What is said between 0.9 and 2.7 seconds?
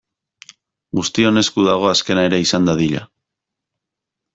Guztion esku dago azkena ere izan